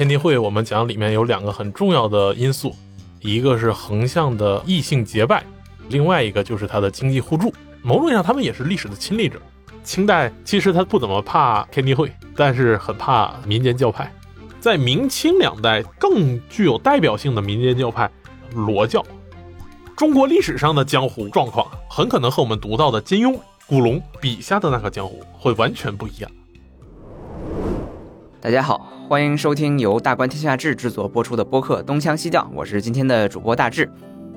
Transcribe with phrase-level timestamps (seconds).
[0.00, 2.74] 天地会，我们讲里面有两个很重要的因素，
[3.20, 5.44] 一个是横向的异性结拜，
[5.90, 7.52] 另外一个就是它的经济互助。
[7.82, 9.38] 某种意义上，他们也是历史的亲历者。
[9.84, 14.10] 清代其实他不怎么怕天地会，但是很怕民间教派。
[14.58, 18.10] 在明清两代更具有代表性的民间教派
[18.54, 19.04] 罗教，
[19.98, 26.30] 中国历史上的江湖状况很可能和我们读到的金庸、古龙笔下的那个江湖会完全不一样。
[28.42, 33.86] 大家好，欢迎收听由大观天下志制作播出的播客《东腔西调》，我是今天的主播大志。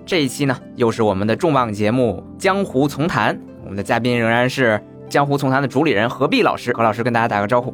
[0.05, 4.73] 这一期呢，又是我们的重磅节目《江湖丛谈》，我们的嘉宾仍然是
[5.07, 6.73] 《江湖丛谈》的主理人何必老师。
[6.73, 7.73] 何老师跟大家打个招呼。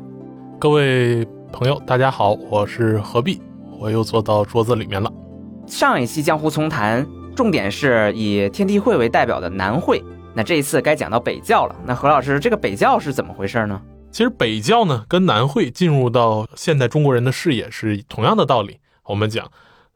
[0.59, 3.41] 各位朋友，大家好，我是何必，
[3.79, 5.11] 我又坐到桌子里面了。
[5.65, 7.03] 上一期《江湖丛谈》
[7.35, 10.03] 重点是以天地会为代表的南会，
[10.35, 11.75] 那这一次该讲到北教了。
[11.87, 13.81] 那何老师，这个北教是怎么回事呢？
[14.11, 18.79] 其实北教呢，跟南会进入到现代中国人的视野是同样的道理。
[19.05, 19.51] 我们讲，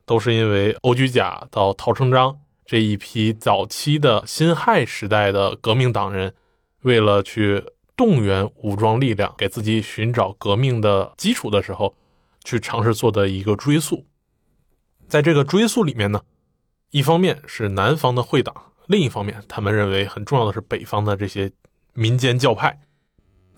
[0.06, 6.34] 都是因为欧居甲到陶成章这一批早期的辛亥时代的革命党人，
[6.84, 7.64] 为了去
[7.98, 11.96] 动员武装力量，给自己寻找革命的基础的时候，
[12.44, 14.06] 去尝试做的一个追溯。
[15.08, 16.22] 在这个追溯里面呢，
[16.92, 18.56] 一方面是南方的会党，
[18.88, 21.52] 另一方面他们认为很重要的是北方的这些
[21.94, 22.80] 民间教派。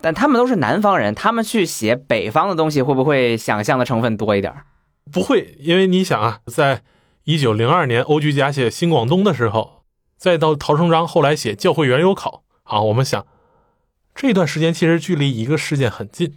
[0.05, 4.53] 但他们都是南方人，他们去写北方的东西，会不会想象的成分多一点？
[5.11, 6.83] 不会，因为你想啊，在
[7.23, 9.81] 一九零二年欧居家写《新广东》的时候，
[10.15, 13.25] 再到陶成章后来写《教会原有考》，好，我们想
[14.13, 16.35] 这段时间其实距离一个事件很近，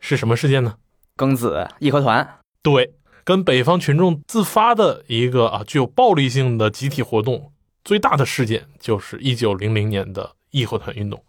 [0.00, 0.76] 是什么事件呢？
[1.14, 2.38] 庚子义和团。
[2.62, 7.52] 对，跟北方群众自发的一个啊具有暴力性的集体活动
[7.84, 11.22] 最大的事件，就是一九零零年的义和团运动。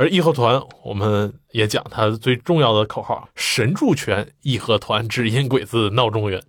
[0.00, 6.42] 而义和团，我们也讲它最重要的口号“神助拳，义和团只因鬼子闹中原”。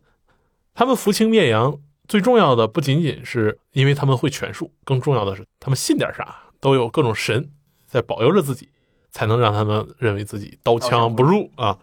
[0.73, 7.51] 他们扶清灭洋，最重要的不仅仅是因为他们会拳术，更重要的是他们信点啥，都有各种神
[7.85, 8.69] 在保佑着自己，
[9.11, 11.77] 才能让他们认为自己刀枪不入啊，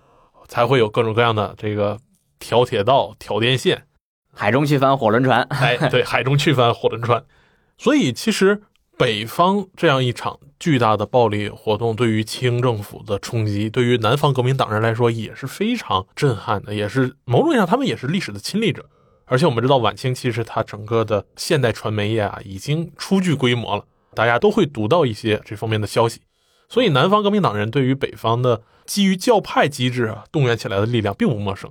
[0.48, 1.98] 才会有各种各样的这个
[2.38, 3.84] 挑铁道、挑电线、
[4.32, 5.42] 海中去翻火轮船。
[5.50, 7.22] 哎，对，海中去翻火轮船。
[7.76, 8.62] 所以其实。
[8.98, 18.84] 北方这样一场巨大的暴力活动，对于清政府的冲击，对于南方革命党人来说也是非常震撼的，也是某种意义上他们也是历史的亲历者。
[19.26, 26.22] 而且我们知道，晚清其实它整个的现代传媒业啊已经初具规模了，大家都会读到一些这方面的消息。
[26.68, 31.70] 所以南方革命党人对于北方的基于教派机制啊动员起来的力量并不陌生，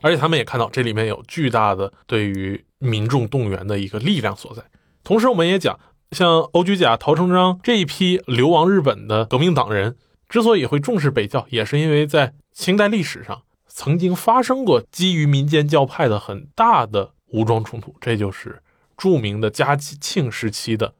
[0.00, 4.62] 而且他们也看到这里面有巨大的对于民众动员的一个力量所在。
[5.02, 5.80] 同时，我们也讲。
[6.12, 9.96] 像欧居甲、陶成章这一批流亡日本的革命党人，
[10.28, 18.62] 之所以会重视北教，也是因为在清代历史上曾经发生过基于民间教派的很大的武装冲突，这就是
[18.96, 20.92] 著名的嘉庆时期的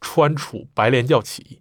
[0.00, 1.60] 川楚白莲教起义。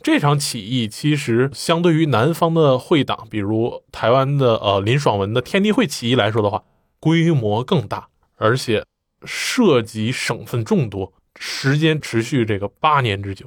[0.00, 6.64] 这场起义其实相对于南方的会党，比如台湾的呃林爽文的天地会起义来说的话，
[6.98, 8.86] 规模更大，而且
[9.26, 11.12] 涉及省份众多。
[11.38, 13.46] 时间持续这个八年之久，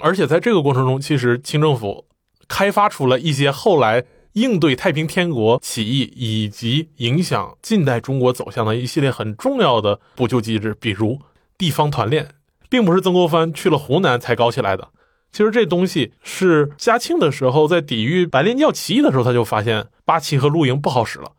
[0.00, 2.06] 而且在这个过程中，其实清政府
[2.48, 4.04] 开发出了一些后来
[4.34, 11.20] 应对太平天国起义以及影响近代中国走向的一系列很重要的补救机制，比如
[11.56, 12.28] 地方团练，
[12.68, 14.90] 并不是曾国藩去了湖南才搞起来的。
[15.32, 21.32] 其实这东西是嘉庆的时候在抵御白莲教起义的时候，他就发现八旗和露营不好使了，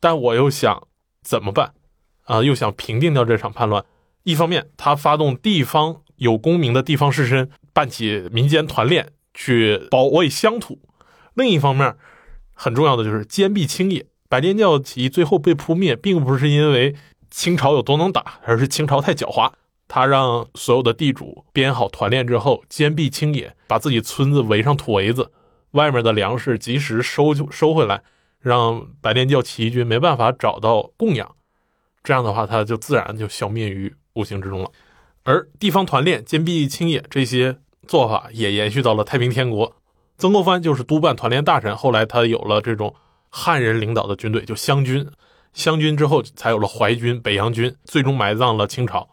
[0.00, 0.86] 但我又想
[1.22, 1.74] 怎么办
[2.24, 2.42] 啊？
[2.42, 3.84] 又想平定掉这场叛乱。
[4.30, 10.78] 一方面，他发动地方有功名的地方士绅办起民间团练，去保卫乡土；
[11.34, 11.96] 另一方面，
[12.52, 14.06] 很重要的就是坚壁清野。
[14.28, 16.94] 白莲教起义最后被扑灭，并不是因为
[17.30, 19.52] 清朝有多能打，而是清朝太狡猾。
[19.88, 25.32] 他让所有的地主编好团练之后，坚壁清野，把自己村子围上土围子，
[25.72, 28.02] 外面的粮食及时收收回来，
[28.38, 31.34] 让白莲教起义军没办法找到供养。
[32.04, 33.92] 这样的话，他就自然就消灭于。
[34.14, 34.70] 无形之中了，
[35.22, 39.76] 而地方团练、坚壁清野这些做法也延续到了太平天国。
[40.18, 42.94] 曾国藩就是督办团练大臣，后来他有了这种
[43.28, 45.08] 汉人领导的军队，就湘军。
[45.52, 49.08] 湘军之后才有了淮军、北洋军，最终埋葬了清朝。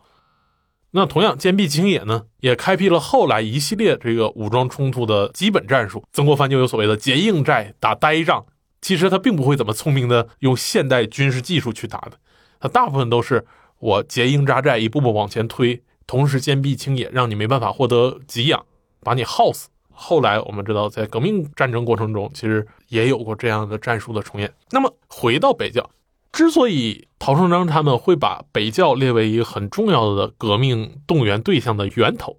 [0.92, 6.04] 那同样，坚壁清野呢，也开辟了后来一系列这个武装冲突的基本战术。
[6.12, 8.46] 曾国藩就有所谓的结硬寨、打呆仗，
[8.82, 12.14] 其实他并不会怎么聪明的用现代军事技术去打的，
[12.60, 13.46] 他大部分都是。
[13.80, 18.66] 我结营扎寨，一步步往前推，同时坚壁清野，让你没办法获得给养，
[19.02, 24.54] 把你耗死后来我们知道，在革命战争过程中，其实也有过这样的战术的重演。
[24.72, 25.90] 那么回到北教，
[26.32, 32.38] 之所以陶成章他们会把北教列为一个很重要的革命动员对象的源头，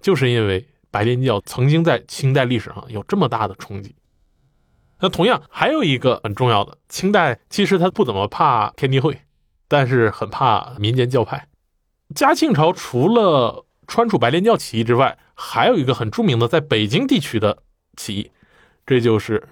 [0.00, 3.94] 就是因为白莲教曾经在清代历史上有这么大的冲击。
[4.98, 9.20] 那同样还有一个很重要的，清代其实他不怎么怕天地会，
[9.68, 11.48] 但是很怕民间教派。
[12.14, 17.58] 嘉庆朝除了川楚白莲教起义之外，还有一个很著名的在北京地区的
[17.96, 18.30] 起义，
[18.86, 19.48] 这就是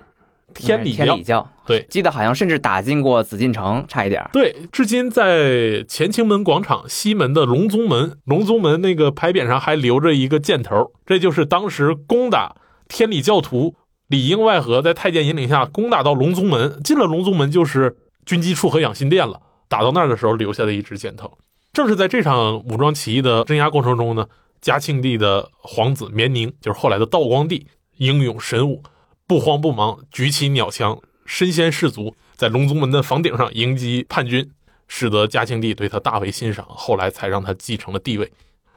[0.54, 1.04] 天理教。
[1.04, 4.30] 天理教，对，记得好像甚至打进过紫禁城，差一点儿。
[4.32, 12.54] 对，至今在乾清门广场西门的隆宗门，隆宗门那个牌匾上还留着一个箭头，这就是当时攻打
[12.88, 13.74] 天理教徒
[14.06, 19.40] 里应外合，在太监引领下攻打到隆宗门，进了隆宗门就是军机处和养心殿了。
[19.68, 21.38] 打到那儿的时候留下的一支箭头。
[21.72, 24.28] 正是在这场武装起义的镇压过程中呢，
[24.60, 27.66] 嘉庆帝的皇子绵宁，就是后来的道光帝，
[27.96, 28.82] 英勇神武，
[29.26, 34.52] 不慌不忙，举起鸟枪，身先士卒，在隆宗门的房顶上迎击叛军，
[34.86, 38.32] 使得嘉庆帝对他大为欣赏，后来才让他继承了帝位。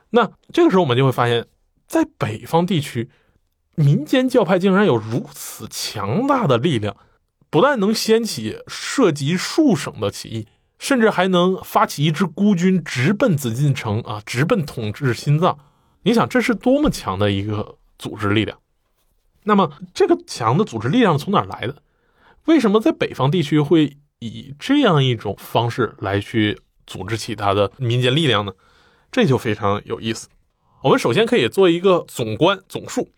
[0.10, 1.46] 那这个时候我们就会发现，
[1.86, 3.10] 在北方地区，
[3.76, 6.98] 民间教派竟然有如此强大的力量，
[7.52, 10.48] 不但能掀起涉及数省的起义。
[10.80, 15.58] 甚至还能发起一支孤军直奔紫禁城啊，直奔统治心脏。
[16.04, 18.60] 你想，这是多么强的一个组织力量？
[19.44, 21.82] 那么，这个强的组织力量从哪来的？
[22.46, 28.54] 为什么在北方地区会以这样一种方式来去组织起它的民间力量呢？
[29.12, 30.30] 这就非常有意思。
[30.84, 33.10] 我们首先可以做一个总观总述。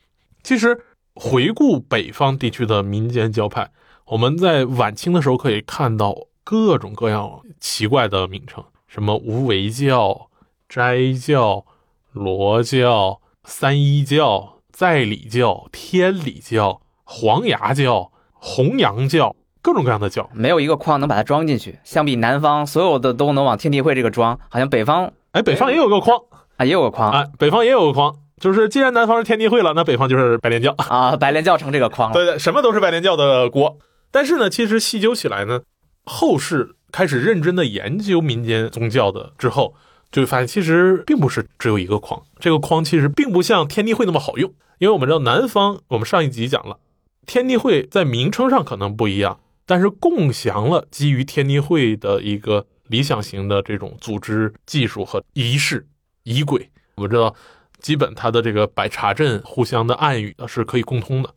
[0.43, 0.81] 其实，
[1.13, 3.71] 回顾北方地区的民间教派，
[4.05, 6.28] 我们在晚清的时候可以看到。
[6.49, 10.29] 各种各样奇怪的名称，什么无为教、
[10.67, 11.63] 斋教、
[12.11, 21.77] 罗教、三一教、在理教、天理教、黄牙教、弘扬教，各种各样的教，没有一个框能把它装进去。
[21.83, 26.19] 相比南方，所有的都能往天地会这个装，好像北方，哎，北方也有个框
[26.57, 32.13] 啊，也有个框啊，北方也有个框，就是既然南方是天地会了，那北方就是白莲教啊，白莲教成这个框了。
[32.15, 33.77] 对对，什么都是白莲教的锅。
[34.09, 35.61] 但是呢，其实细究起来呢。
[36.09, 39.75] 后世开始认真的研究民间宗教的之后，
[40.11, 44.51] 就会发现其实并不是只有一个框，这个框其实并不像天地会那么好用。
[44.79, 46.79] 因为我们知道南方，我们上一集讲了，
[47.27, 55.85] 天地会在名称上可能不一样，但是共享了基于天地会的一个理想型的这种组织技术和仪式
[56.23, 56.71] 仪轨。
[56.95, 57.35] 我们知道，
[57.79, 61.35] 基本它的这个摆茶阵、互相的暗语是可以共通的。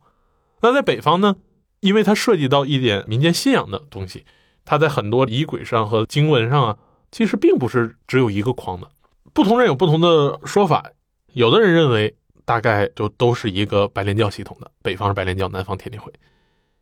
[0.61, 1.35] 那在北方呢，
[1.81, 4.25] 因为它涉及到一点民间信仰的东西。
[4.65, 6.77] 它在很多仪轨上和经文上啊，
[7.11, 8.89] 其实并不是只有一个框的，
[9.33, 10.91] 不同人有不同的说法。
[11.33, 12.15] 有的人认为
[12.45, 16.11] 大概就都是一个白莲教系统的，北方是白莲教，南方天地会。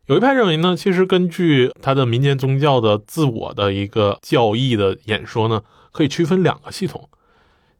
[0.06, 5.62] 有一派认为呢，其实根据他的民间宗教的自我的一个教义的演说呢，
[5.92, 7.08] 可以区分两个系统，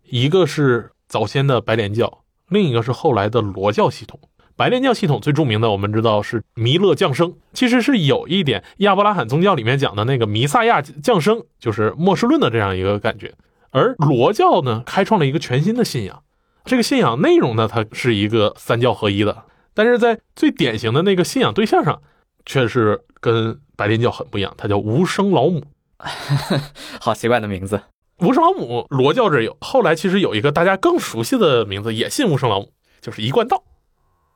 [0.04, 4.18] 一个是早先的白莲教，另一个是后来的罗教系统。
[4.62, 13.34] 白莲教系统最著名的，我们知道是弥勒降生，其实是有一点亚伯拉罕宗教里面讲的那个弥撒亚降生，就是末世论的这样一个感觉。
[13.70, 16.22] 而罗教呢，开创了一个全新的信仰，
[16.64, 19.42] 这个信仰内容呢，它是一个三教合一的，
[19.74, 22.00] 但是在最典型的那个信仰对象上，
[22.46, 25.64] 却是跟白莲教很不一样，它叫无生老母，
[27.00, 27.82] 好奇怪的名字。
[28.20, 33.64] 无生老母，罗教这有，后来其实有一个大家更熟悉的名字，也信无生老母，就是一贯道。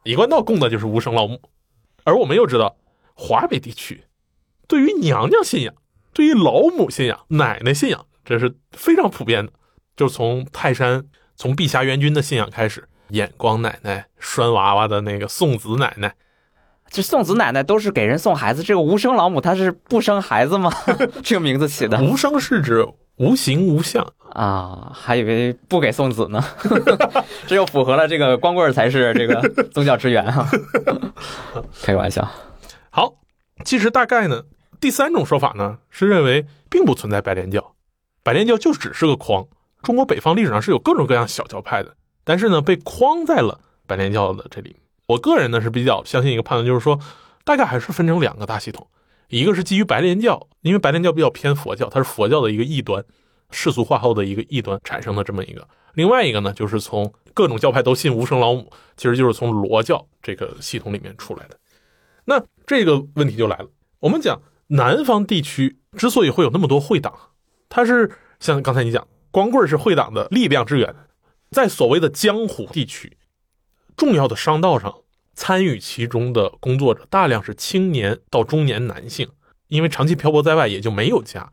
[0.06, 1.40] 一贯道供的就是无生老母，
[2.04, 2.76] 而我们又知道，
[3.14, 4.04] 华北地区
[4.68, 5.74] 对于娘娘信仰、
[6.12, 9.52] 对于老母信仰、奶奶信仰，这是非常普遍的。
[9.96, 16.14] 就从泰山、从碧霞元君的信仰开始，眼光奶奶、拴娃娃的那个送子奶奶，
[16.88, 18.62] 这送子奶奶都是给人送孩子。
[18.62, 20.70] 这个无生老母，她是不生孩子吗？
[21.24, 22.86] 这个名字起的，无生是指
[23.16, 24.06] 无形无相。
[24.32, 26.44] 啊，还以为不给送子呢，
[27.48, 29.40] 这又符合了这个光棍才是这个
[29.72, 30.46] 宗教之源啊！
[31.82, 32.28] 开个玩笑。
[32.90, 33.14] 好，
[33.64, 34.42] 其实大概呢，
[34.78, 37.72] 第三种说法呢是认为并不存在白莲教，
[38.22, 39.46] 白莲教就只是个框。
[39.82, 44.76] 中国北方历史上是有各种各样小教派的，但是呢被框在了白莲教的这里。
[45.06, 47.00] 我个人呢是比较相信一个判断，就是说
[47.44, 48.86] 大概还是分成两个大系统，
[49.28, 53.04] 一个是基于白莲教，因为白莲教比较偏佛教，它是佛教的一个异端。
[53.52, 61.56] 世俗化后的一个异端产生的这么一个，另外一个呢，就是从各种教派都信无生老母，其实就是从罗教这个系统里面出来的。
[62.24, 63.68] 那这个问题就来了，
[64.00, 67.16] 我们讲南方地区之所以会有那么多会党，
[67.68, 70.92] 它是像刚才你讲，光棍是会党的力量之源，
[71.52, 73.16] 在所谓的江湖地区，
[73.96, 74.92] 重要的商道上
[75.36, 79.28] 参与其中的工作者大量是青年到中年男性，
[79.68, 81.52] 因为长期漂泊在外，也就没有家。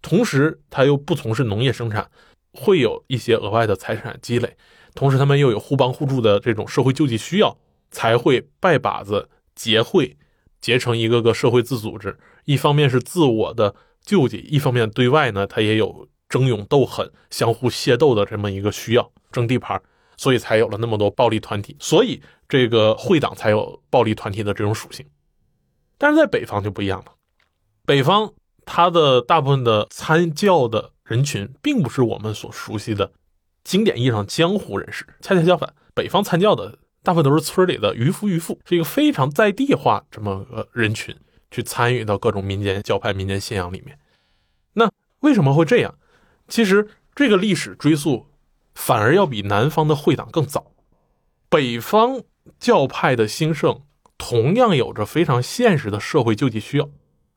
[0.00, 2.10] 同时，他又不从事农业生产，
[2.52, 4.56] 会有一些额外的财产积累。
[4.94, 7.58] 同时，他们又有互帮互助的这种社会救济需要，
[7.90, 10.16] 才会拜把子结会，
[10.60, 12.16] 结成一个个社会自组织。
[12.44, 19.82] 一方面是自我的救济，一方面对外呢，他也有争勇斗狠、相互械斗的这么一个需要，争地盘，
[20.18, 21.74] 所以才有了那么多暴力团体。
[21.80, 25.06] 所以，这个会党才有暴力团体的这种属性。
[25.96, 27.12] 但是在北方就不一样了，
[27.86, 28.34] 北方。
[28.70, 33.12] 它的大部分的参教的人群，并不是我们所熟悉的
[33.64, 41.16] 经典意义上江湖人士，恰恰相反，北方参教的大部分都是村里的渔夫渔妇，是一个非常在地化这么个人群，
[41.50, 43.98] 去参与到各种民间教派、民间信仰里面。
[44.74, 45.94] 那为什么会这样？
[46.46, 48.26] 其实这个历史追溯
[48.78, 50.70] 反而要比南方的会党更早。
[51.48, 52.22] 北方
[52.60, 53.82] 教派的兴盛，
[54.16, 56.88] 同样有着非常现实的社会救济需要。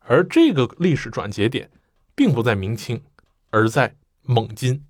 [0.02, 1.72] 而这个历史转折点，
[2.16, 3.02] 并不在明清，
[3.50, 4.86] 而在蒙金。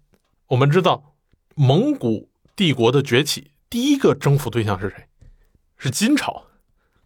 [0.48, 1.15] 我们知道，
[1.55, 5.08] 蒙古帝国的崛起，第一个征服对象是谁？
[5.77, 6.43] 是金朝。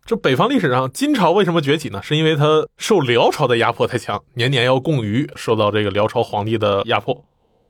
[0.04, 2.02] 这北方历史上，金朝为什么崛起呢？
[2.02, 7.24] 是因为他受辽朝的压迫太强，年年要供鱼，受到这个辽朝皇帝的压迫，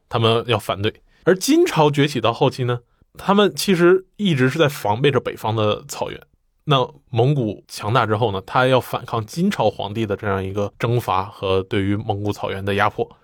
[0.07, 1.01] 他们要反对。
[1.25, 2.79] 而金朝崛起到后期呢，
[3.17, 6.21] 他们其实一直是在防备着北方的草原。
[6.67, 8.41] 那蒙古强大之后呢？
[8.41, 13.17] 他要反抗金朝皇帝的这样一个征伐和对于蒙古草原的压迫。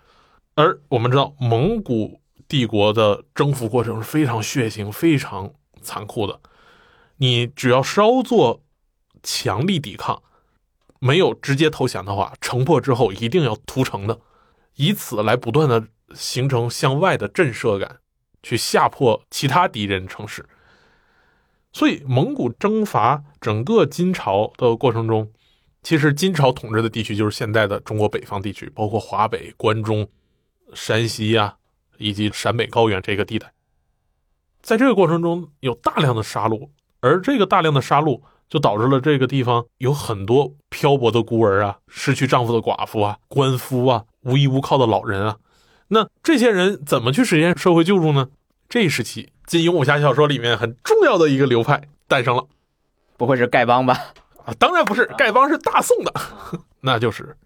[0.54, 6.38] 而我们知道，蒙古帝国的征服过程是非常血腥、非常残酷的。
[7.16, 8.62] 你只要稍作
[9.24, 10.22] 强力抵抗，
[11.00, 14.20] 没有直接投降的话，城破之后一定要屠城的，
[14.76, 17.98] 以此来不断的形成向外的震慑感，
[18.42, 20.44] 去吓破其他敌人城市。
[21.72, 25.30] 所以，蒙古征伐整个金朝的过程中，
[25.82, 30.06] 其实金朝统治的地区就是现在的中国北方地区，包括华北、关中、
[30.74, 31.56] 山西呀，
[31.96, 33.52] 以及陕北高原这个地带。
[34.60, 36.68] 在这个过程中，有大量的杀戮，
[37.00, 45.38] 而这个大量的杀戮就导致了这个地方有很多漂泊的孤儿啊，失去丈夫的寡妇啊，官夫啊，无依无靠的老人啊。
[45.94, 48.30] 那这些人怎么去实现社会救助呢？
[48.66, 49.30] 这一时期。
[49.46, 52.46] 金庸武侠小说里面很重要的一个流派诞生了，
[53.18, 54.14] 不会是丐帮吧？
[54.46, 56.14] 啊，当然不是，丐帮是大宋的，
[56.80, 57.36] 那就是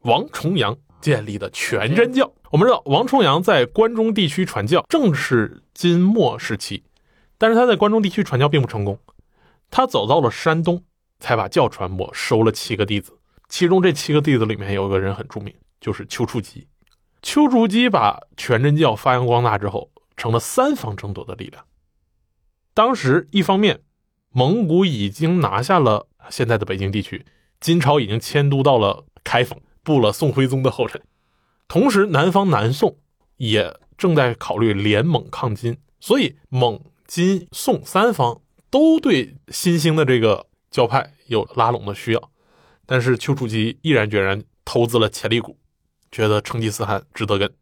[0.00, 2.32] 王重阳建立的全真教。
[2.50, 6.82] 我们知道，王重阳在关中地区传教，正是金末时期，
[7.38, 8.98] 但是他在关中地区传教并不成功，
[9.70, 10.82] 他走到了山东，
[11.20, 13.16] 才把教传播，收了七个弟子，
[13.48, 16.66] 其中这七个弟子里面有个人很著名，就是丘处机。
[17.22, 19.90] 丘处机把全真教发扬光大之后。
[20.14, 21.64] 成了三方争夺的力量。
[22.74, 23.80] 当时，一方面，
[24.28, 27.24] 蒙古已经拿下了现在的北京地区，
[27.58, 31.00] 金朝已经迁都到了开封，步了宋徽宗的后尘；
[31.66, 32.98] 同时，南方南宋
[33.38, 42.30] 也正在考虑联蒙抗金，所以蒙、金、宋三方都对新兴的这个教派有拉拢的需要。
[42.86, 45.58] 但是，丘处机毅然决然投资了潜力股，
[46.12, 47.52] 觉得成吉思汗值得跟。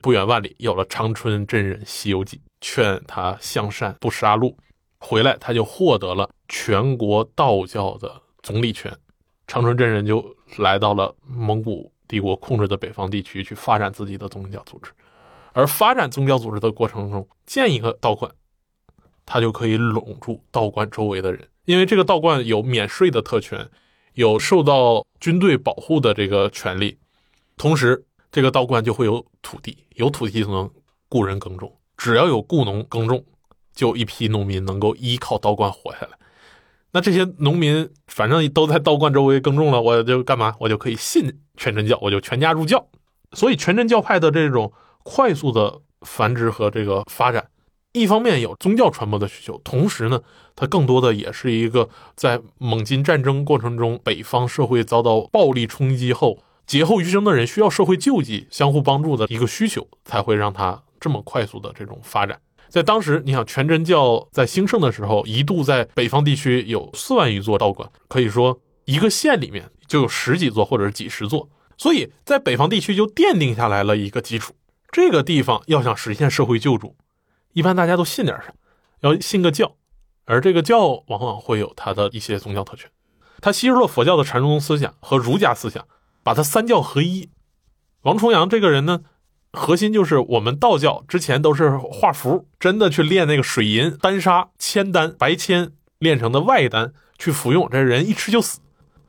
[0.00, 4.54] 不远万里，有了长春真人《西游记》，劝他向善不杀戮。
[5.00, 8.96] 回来，他就获得了全国道教的总理权。
[9.48, 14.92] 长春真人就来到了蒙古帝国控制的北方地区，去发展自己的宗教组织。
[15.52, 18.30] 而发展宗教组织的过程中，建一个道观，
[19.26, 23.68] 他就可以拢住道观周围的人，因为这个道观有免税的特权，
[24.14, 26.98] 有受到军队保护的这个权利，
[27.58, 28.06] 同时。
[28.30, 30.70] 这个道观就会有土地，有土地就能
[31.08, 31.74] 雇人耕种。
[31.96, 33.24] 只要有雇农耕种，
[33.74, 36.10] 就一批农民能够依靠道观活下来。
[36.92, 40.54] 那这些农民反正都在道观周围耕种了，我就干嘛？
[40.60, 42.86] 我就可以信全真教，我就全家入教。
[43.32, 44.70] 所以全真教派的这种
[45.02, 47.48] 快速的繁殖和这个发展，
[47.94, 50.20] 一方面有宗教传播的需求，同时呢，
[50.54, 56.38] 它更多的也是一个在蒙金战争过程中，北方社会遭到暴力冲击后。
[56.68, 62.38] 劫后余生的人需要社会救济、相互帮助的一个需求，才会让他这么快速的这种发展。
[62.68, 71.48] 在当时，你想全真教在兴盛的时候，一度在北方地区有四万余座道观，可以说一个县里面就有十几座或者是几十座，
[71.78, 74.54] 所以在北方地区就奠定下来了一个基础。
[74.92, 76.94] 这个地方要想实现社会救助，
[77.54, 78.52] 一般大家都信点啥？
[79.00, 79.74] 要信个教，
[80.26, 82.90] 而这个教往往会有它的一些宗教特权，
[83.40, 85.86] 它吸收了佛教的禅宗思想和儒家思想。
[86.28, 87.30] 把它三教合一，
[88.02, 89.00] 王重阳这个人呢，
[89.50, 98.60] 核心就是我们道教之前都是画符，真的去练那个水银丹砂、铅丹、白铅炼成的外丹去服用，这人一吃就死。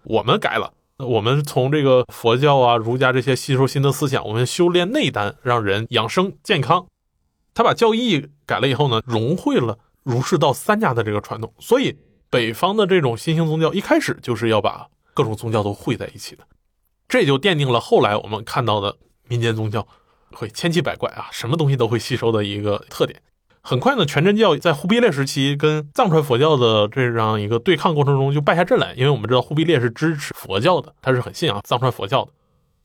[0.03, 6.87] 我们改了，我们从这个佛教啊、儒家这些吸收新的思想，我们修炼内丹，让人养生健康。
[7.53, 11.97] 他把教义改了以后呢，融汇了儒释道三家的这个传统，所以
[12.29, 16.45] 北方的这种新兴宗教一开始就是要把各种宗教都汇在一起的，
[17.09, 18.95] 这就奠定了后来我们看到的
[19.27, 19.85] 民间宗教
[20.31, 23.21] 会千奇百怪啊，什么东西都会吸收的一个特点。
[23.61, 32.31] 很快呢，全真教在忽必烈时期跟藏传佛教的这样一个对抗过程中就败下阵来，因为我们知道忽必烈是支持佛教的，他是很信仰藏传佛教的。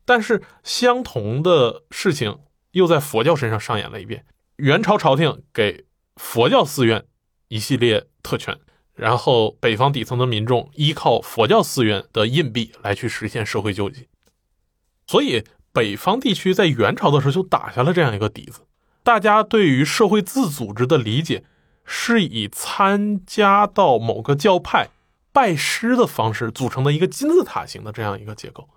[0.04, 2.38] 但是相同的事情
[2.72, 4.24] 又在佛教身上上演了一遍。
[4.56, 5.84] 元朝朝廷给
[6.16, 7.04] 佛教寺院
[7.48, 8.58] 一系列特权，
[8.94, 14.08] 然后北方底层的民众依靠佛教寺院的印币来去实现社会救济，
[15.06, 18.60] 所以北方地区在元朝的时候就打下了这样一个底子。
[19.02, 21.44] 大家对于社会自组织的理解，
[21.84, 24.88] 是以参加到某个教派
[25.32, 28.68] 拜师的方式组成的一个金字塔形的这样一个结构。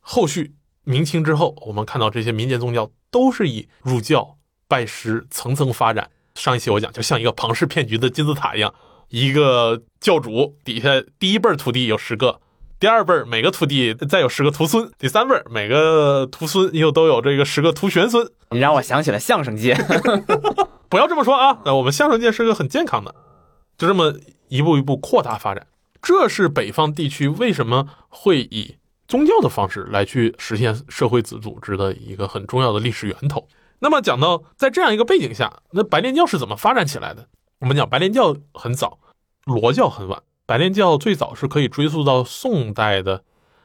[0.00, 6.10] 后续明清之后，我们看到这些民间宗教都是以入教、拜师层层发展。
[6.34, 8.74] 上一期我讲，就像一个庞氏骗局的金字塔一样，
[9.10, 12.40] 一个教主底下第一辈徒弟有十个。
[12.80, 18.26] 第二辈儿每个徒弟再有十个徒孙，第三辈儿每个徒孙又都有这个十个徒玄孙。
[18.52, 19.74] 你让我想起了相声界，
[20.88, 21.58] 不要这么说啊！
[21.66, 23.14] 那我们相声界是个很健康的，
[23.76, 24.14] 就这么
[24.48, 25.66] 一步一步扩大发展。
[26.00, 33.46] 这是北方地区为什么会以宗教的方式来去实现社会子组织的一个很重要的历史源头。
[33.80, 37.28] 那么讲到在这样一个背景下，那白莲教是怎么发展起来的？
[37.58, 38.98] 我们讲白莲教很早，
[39.44, 40.22] 罗教很晚。
[40.50, 43.22] 白莲教最早是可以追溯到宋代的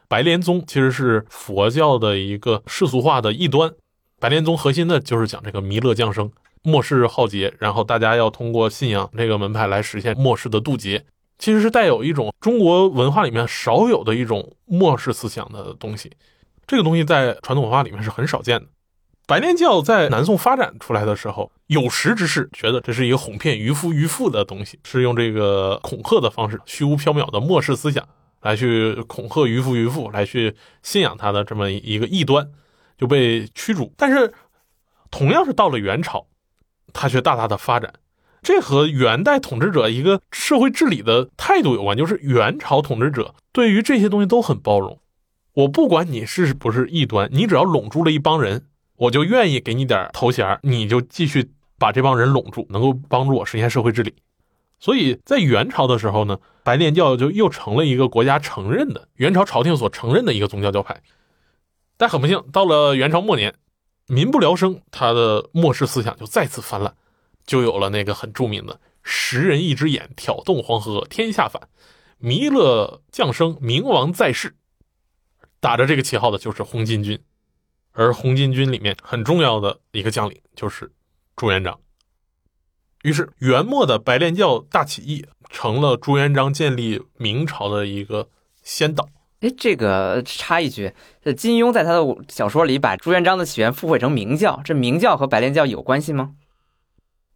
[0.08, 3.74] 白莲宗，其实是佛教的一个世俗化的异端。
[4.20, 11.04] 白莲宗核心的就是讲这个弥勒降生、末世浩劫，然后大家要通过信仰这个门派来实现末世的渡劫，
[11.40, 16.12] 其实是带有一种中国文化里面少有的一种末世思想的东西。
[16.68, 18.68] 这个东西在传统文化里面是很少见的。
[19.28, 28.08] 白莲教在南宋发展出来的时候，有识之士觉得这是一个哄骗渔夫渔妇的东西，是用这个恐吓的方式、虚无缥缈的末世思想
[28.42, 32.48] 来去恐吓渔夫渔妇，来去信仰他的这么一个异端，
[33.00, 33.92] 就被驱逐。
[33.98, 34.32] 但是，
[35.10, 36.28] 同样是到了元朝，
[36.94, 37.92] 他却大大的发展。
[38.44, 45.00] 这和元代统治者一个社会治理的态度有关，就是元朝统治者对于这些东西都很包容。
[45.54, 48.68] 我不管你是不是异端，你只要拢住了一帮人。
[48.98, 54.16] 我就愿意给你点头衔，你就继续把这帮人拢住，能够帮助我实现社会治理。
[54.80, 61.02] 所以在元朝的时候呢，白莲教就又成了一个国家承认的元朝朝廷所承认的一个宗教教派。
[61.98, 63.56] 但很不幸，到了元朝末年，
[64.08, 66.94] 民不聊生，他的末世思想就再次泛滥，
[67.46, 71.70] 就有了那个很著名的“十人一只眼，挑动黄河天下反，
[72.18, 74.56] 弥勒降生，明王在世”，
[75.62, 77.20] 打着这个旗号的就是红巾军。
[77.96, 80.92] 而红巾军里面很重要的一个将领就是
[81.36, 81.80] 朱元璋。
[83.04, 88.30] 于是元末的白莲教大起义成了朱元璋建立明朝的一个
[88.62, 89.08] 先导。
[89.42, 96.36] 哎，这个插一句，这金庸在他的小说里把朱元璋的起源附会成明教，这明教和白莲教有关系吗？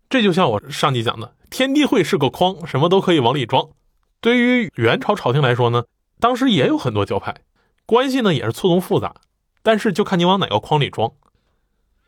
[0.10, 3.69] 这就像我上集讲的，天地会是个筐，什么都可以往里装。
[4.22, 5.84] 对于元朝朝廷来说呢，
[6.19, 7.36] 当时也有很多教派，
[7.86, 9.13] 关系呢也是错综复杂。
[9.62, 11.12] 但是就看你往哪个框里装。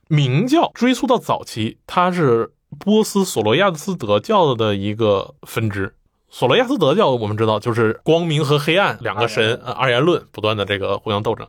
[0.08, 5.96] 明教追溯到早期，它是波斯索罗亚斯德教的一个分支。
[6.30, 11.48] 索罗亚斯德教我们知道就是光明和黑暗两个神二元论不断的这个互相斗争。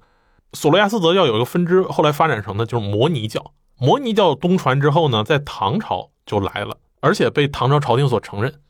[0.53, 3.53] 索罗亚斯德教有一个分支，后来发展成的就是摩尼教。
[3.79, 8.61] 摩尼教东传之后呢，在唐朝就来了，而且被唐朝朝廷所承认。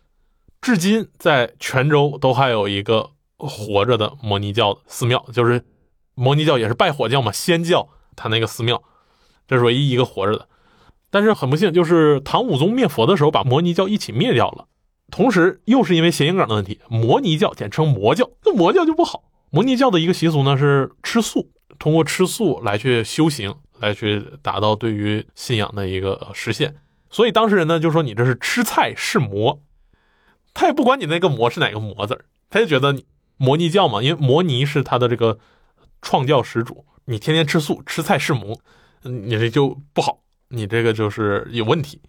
[0.62, 5.64] 至今在泉州都还有一个活着的摩尼教寺庙，就是。
[6.14, 8.82] 摩尼教也是拜火教嘛，仙教，他那个寺庙，
[9.48, 10.48] 这是唯一一个活着的。
[11.10, 14.66] 但是很不幸，就是唐武宗灭佛的时候，把摩尼教一起灭掉了。
[15.10, 19.24] 同时，又是因为谐音梗的问题，摩尼教简称魔教，那魔教就不好。
[19.50, 26.76] 摩尼教的一个习俗呢是吃素，通过吃素来去修行，来去达到对于信仰的一个实现。
[27.10, 29.60] 所以当事人呢就说你这是吃菜是魔，
[30.54, 33.02] 他也不管你那个魔是哪个魔字他就觉得
[33.36, 35.38] 摩尼教嘛，因为摩尼是他的这个。
[36.02, 38.58] 创教始祖，你天天吃素吃菜是魔，
[39.02, 42.00] 你这就不好，你这个就是有问题。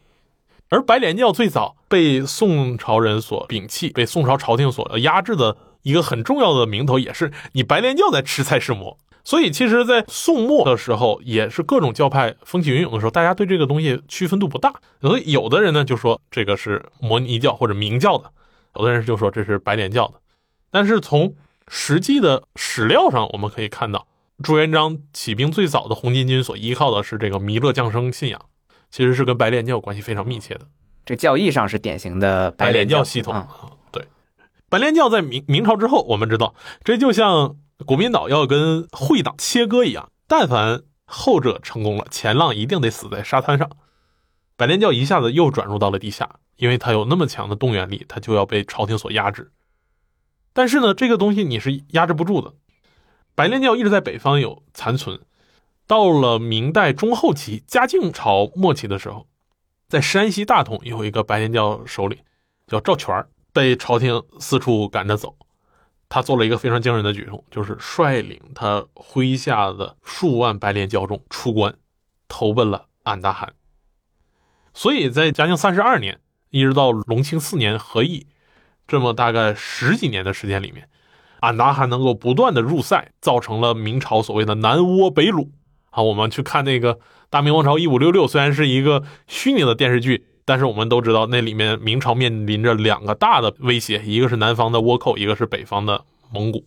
[0.69, 8.97] 而白莲教最早被宋朝人所摒弃，被宋朝朝廷所压制的一个很重要的名头，也是你白莲教在吃菜是魔。
[9.25, 14.73] 所以，其实，在宋末的时候，也是各种教派风起云涌的时候，大家对这个东西区分度不大。
[14.99, 18.29] 所以，有的人呢就说这个是摩尼教或者明教的，
[18.75, 20.15] 有的人就说这是白莲教的。
[20.69, 21.34] 但是从
[21.75, 24.05] 实际的史料上，我们可以看到，
[24.43, 28.39] 朱元璋起兵最早的红巾军所依靠的是这个弥勒降生信仰，
[28.91, 30.67] 其实是跟白莲教关系非常密切的。
[31.03, 33.33] 这教义上是典型的白莲教系统。
[33.33, 33.47] 啊
[33.91, 34.05] 对，
[34.69, 37.55] 白莲教在明明朝之后，我们知道，这就像
[37.88, 43.67] 国民党要跟会党切割一样，但凡后者成功了，前浪一定得死在沙滩上。
[44.55, 49.51] 白莲教一下子又转入到了地下，因为它有那么强的动员力，它就要被朝廷所压制。
[50.53, 52.53] 但是呢，这个东西你是压制不住的。
[53.35, 55.19] 白莲教一直在北方有残存，
[55.87, 59.27] 到了明代中后期、嘉靖朝末期的时候，
[59.89, 62.19] 在山西大同有一个白莲教首领
[62.67, 65.35] 叫赵全被朝廷四处赶着走。
[66.09, 71.75] 他做了一个非常惊人的举动，就是率领他麾下的数万白莲教众出关，
[72.27, 73.53] 投奔了俺答汗。
[74.75, 76.19] 所以在嘉靖三十二年，
[76.51, 78.27] 一直到隆庆四年和议，
[78.87, 80.87] 这么大概十几年的时间里面，
[81.39, 85.49] 俺答汗能够不断的入塞，造成了明朝所谓的南倭北虏。
[85.89, 86.95] 好，我们去看那个
[87.29, 90.27] 《大明王朝一五六六》，虽然是一个虚拟的电视剧。
[90.45, 96.65] 但是我们都知道，那里面明朝面临着两个大的威胁，一个是南方的倭寇，一个是北方的蒙古。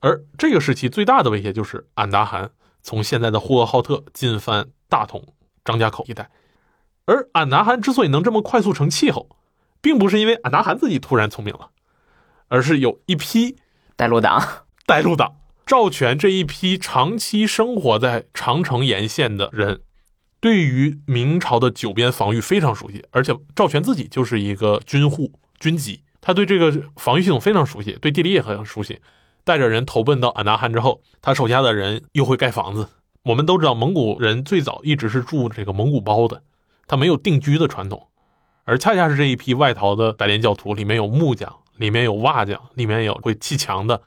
[0.00, 2.50] 而这个时期最大的威胁就是俺答汗
[2.82, 5.24] 从现在的呼和浩特进犯大同、
[5.64, 6.30] 张家口一带。
[7.04, 9.28] 而俺答汗之所以能这么快速成气候，
[9.82, 11.70] 并不是因为俺答汗自己突然聪明了，
[12.48, 13.56] 而是有一批
[13.96, 14.40] 带路党、
[14.86, 19.82] 带路党赵全这一批长期生活在长城沿线的人。
[20.40, 29.00] 对于明朝的九边防御非常熟悉，而且赵全自己就是一个军户军籍，他对这个防御系统非常熟悉，对地理也很熟悉。
[29.44, 32.88] 带着人投奔到俺答汗之后，他手下的人又会盖房子。
[33.24, 36.42] 我们都知道，蒙古人最早一直是住这个蒙古包的，
[36.88, 38.08] 他没有定居的传统。
[38.64, 44.02] 而恰恰是这一批外逃的白莲教徒，里面有木匠，里面有瓦匠，里面有会砌墙的，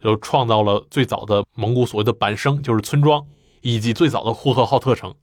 [0.00, 3.26] 就创造了最早的蒙古所谓的板生，就是村庄，
[3.62, 5.14] 以及最早的呼和浩特城。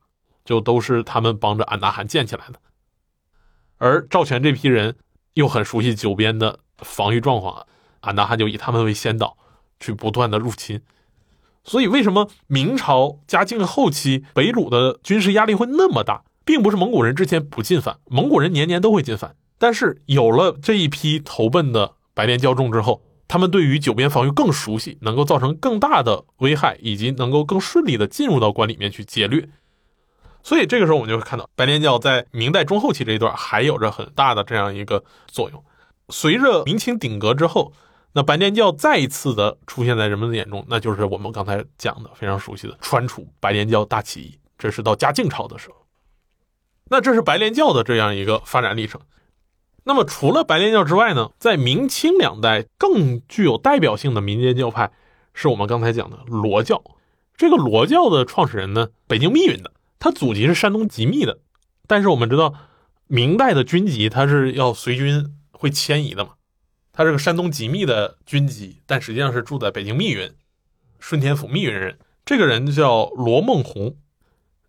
[0.44, 2.60] 就都是他们帮着俺答汗建起来的，
[3.78, 4.96] 而赵全这批人
[5.36, 7.68] 又很熟悉九边的防御状况，
[8.00, 9.38] 俺答汗就以他们为先导，
[9.80, 10.82] 去不断的入侵。
[11.64, 29.48] 所以为什么明朝嘉靖后期北虏的军事压力会那么大，并不是蒙古人之前不进犯，蒙古人年年都会进犯，但是有了这一批投奔的白莲教众之后，他们对于九边防御更熟悉，能够造成更大的危害，以及能够更顺利的进入到关里面去劫掠。
[30.44, 35.64] 所以这个时候，我们就会看到白莲教在明代中后期这一段还有着很大的这样一个作用。
[36.10, 37.72] 随着明清鼎革之后，
[38.14, 44.38] 那白莲教再一次的出现在人们的眼中，那就是我们刚才讲的非常熟悉的川楚白莲教大起义。
[44.58, 45.76] 这是到嘉靖朝的时候，
[46.92, 49.00] 那这是白莲教的这样一个发展历程。
[49.86, 54.92] 那么除了白莲教之外呢，在明清两代更具有代表性的民间教派，
[55.34, 56.84] 是我们刚才讲的罗教。
[57.38, 59.72] 这个罗教的创始人呢，北京密云的。
[60.00, 61.40] 他祖籍是山东吉密的，
[61.88, 62.54] 但是我们知道，
[63.08, 66.32] 明代的军籍他是要随军会迁移的嘛。
[66.92, 70.30] 他是个山东吉密的军籍，但实际上是住在北京密云，
[71.00, 71.98] 顺天府密云人。
[72.26, 73.96] 这个人叫罗梦红，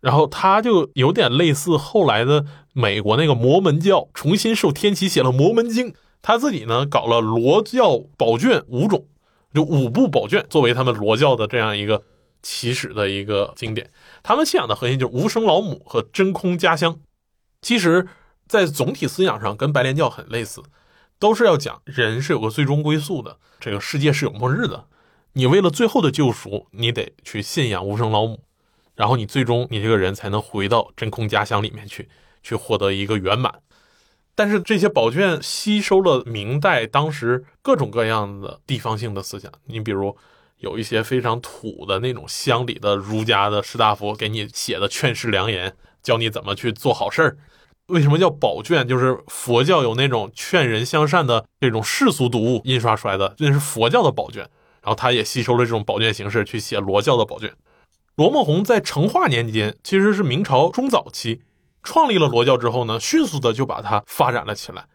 [0.03, 9.05] 然后他就有点类似后来的美国那个摩门教，重新受天启写了《摩门经》，他自己呢搞了罗教宝卷五种，
[9.53, 12.03] 就五部宝卷作为他们罗教的这样一个
[12.41, 13.89] 起始的一个经典。
[14.21, 16.99] 他们信仰的核心就是无生老母和真空家乡，
[17.61, 18.05] 其实，
[18.45, 20.61] 在总体思想上跟白莲教很类似，
[21.17, 24.87] 都是要讲人是有个最终归宿的，这个世界是有末日的，
[25.31, 28.41] 你为了最后的救赎，你得去信仰无生老母，
[28.95, 32.09] 然后你最终你这个人才能回到真空家乡里面去，
[32.41, 33.61] 去获得一个圆满。
[34.35, 40.17] 但是这些宝卷吸收了明代当时各种各样的地方性的思想，你比如。
[40.59, 47.37] 有一些非常土的那种乡里的儒家的士大夫给你写的劝世良言，教你怎么去做好事儿。
[47.87, 48.87] 为什么叫宝卷？
[48.87, 54.43] 就是佛教有那种劝人向善的这种世俗读物印刷出来的，这是佛教的宝卷。
[54.81, 57.53] 然后他也吸收了这种宝卷形式去写罗教的宝卷。
[58.15, 61.41] 罗梦红在成化年间，其实是明朝中早期
[61.81, 64.85] 创立了罗教之后呢，迅速的就把它发展了起来。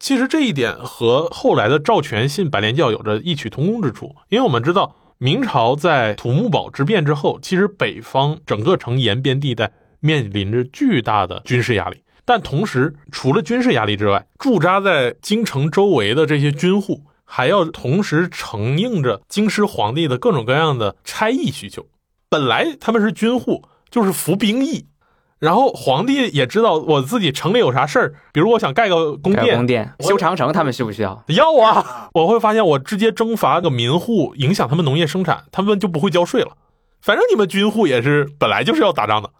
[0.00, 21.86] 其实这一点和后来的赵全信白莲教有着异曲同工之处，因为我们知道明朝在土木堡之变之后，其实北方整个城沿边地带面临着巨大的军事压力，但同时除了军事压力之外，驻扎在京城周围的这些军户还要同时承应着京师皇帝的各种各样的差役需求。
[22.30, 24.86] 本来他们是军户，就是服兵役，
[25.40, 31.24] 然后皇帝也知道我自己城里有啥事儿，比如我想盖个宫殿，宫殿、修长城，他们需不需要？
[31.26, 32.08] 要啊！
[32.14, 36.56] 我会发现我直接征伐个民户，影响他们农业生产，他们就不会交税了。
[37.02, 39.30] 反正你们军户也是本来就是要打仗的，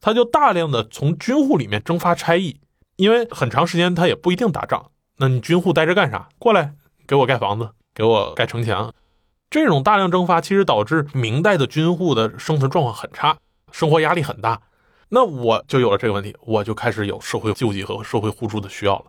[0.00, 2.60] 他就大量的从军户里面征发差役，
[2.96, 4.86] 因为很长时间他也不一定打仗。
[5.18, 6.30] 那你军户待着干啥？
[6.38, 6.72] 过来
[7.06, 8.94] 给我盖房子，给我盖城墙。
[9.50, 13.38] 这种大量蒸发其实导致明代的军户的生存状况很差，
[13.72, 14.60] 生活压力很大。
[15.08, 19.06] 那我就有了这个问题，我就开始有社会救济和社会互助的需要了。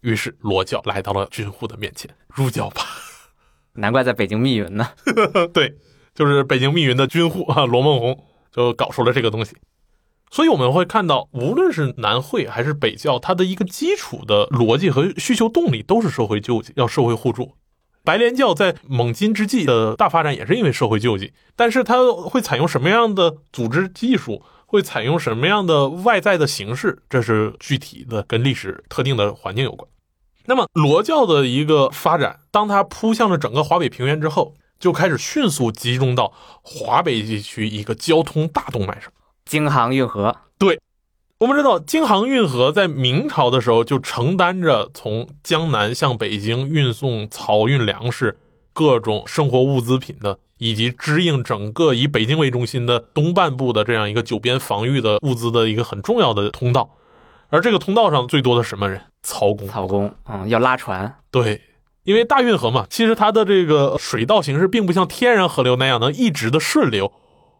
[0.00, 2.82] 于是罗教来到了军户的面前，入教吧。
[3.74, 4.88] 难怪在北京密云呢。
[5.54, 5.76] 对，
[6.14, 9.56] 就是北京密云的军户啊，罗梦红就搞出了这个东西。
[10.32, 17.54] 所以我们会看到，无论是南会还是北教，它的一个基础的逻辑和需求动力都是社会救济，要社会互助。
[18.06, 29.90] 白莲教在蒙金之际的大发展也是因为社会救济，但是它会采用什么样的组织技术，会采用什么样的外在的形式，这是具体的跟历史特定的环境有关。
[30.44, 39.10] 那么罗教的一个发展，当它扑向了整个华北平原之后，就开始迅速集中到华北地区一个交通大动脉上。
[39.44, 40.36] 京杭运河，
[41.38, 48.38] 我们知道，京杭运河在明朝的时候就承担着从江南向北京运送漕运粮食、
[48.72, 56.88] 各种生活物资品的，以及支应整个以北京为中心的东半部的这样一个九边防御的物资的一个很重要的通道。
[57.50, 59.02] 而这个通道上最多的什么人？
[59.22, 59.68] 曹公。
[59.68, 61.60] 曹公，嗯，要拉船，对，
[62.04, 67.12] 因为大运河嘛，其实它的这个水道形式并不像天然河流那样能一直的顺流。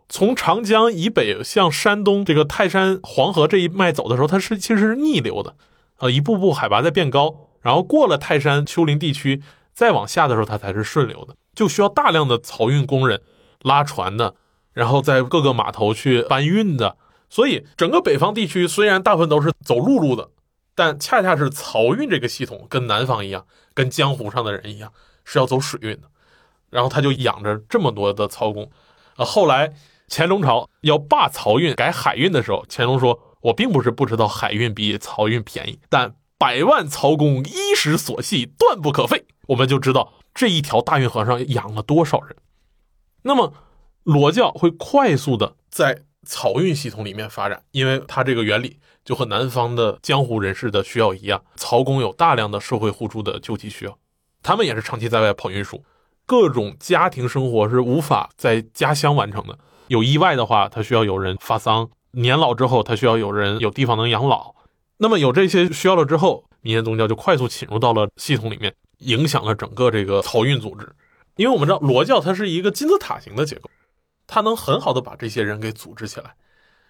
[0.09, 5.57] 从长江以北向山东这个泰山、黄河这一脉走的时候，它是其实是逆流的，
[5.99, 9.43] 呃，一步步海拔在变高，然后过了泰山、丘陵地区，
[9.75, 13.21] 再往下的时候，它才是顺流的，就需要大量的漕运工人
[13.63, 14.37] 拉船的，
[14.73, 16.97] 然后在各个码头去搬运的。
[17.29, 20.31] 所以整个北方地区虽然大部分都是走陆路的，
[20.77, 24.93] 但恰恰是漕运这个系统跟南方一样，跟江湖上的人一样
[25.25, 26.03] 是要走水运的，
[26.71, 28.71] 然后他就养着这么多的漕工，
[29.17, 29.73] 呃，后来。
[30.09, 42.37] 乾隆朝要罢漕运改海运的时候，乾隆说：“我并不是不知道海运比漕运便宜，但百万漕工衣食所系，断不可废。”我们就知道这一条大运河上养了多少人。
[43.23, 43.53] 那么
[44.05, 53.99] 罗教会快速的在漕运系统里面发展，因为它这个原理就和南方的江湖人士的需要一样，漕工有大量的社会互助的救济需要，
[54.43, 55.85] 他们也是长期在外跑运输，
[56.25, 59.59] 各种家庭生活是无法在家乡完成的。
[59.89, 64.55] 有意外的话，他需要有人发丧；年老之后，他需要有人有地方能养老。
[64.99, 70.91] 那么有这些需要了之后，民间宗教就快速侵入到了系统里面，影响了整个这个漕运组织。
[71.37, 73.71] 因为我们知道罗教它是一个金字塔型的结构，
[74.27, 76.35] 它能很好的把这些人给组织起来，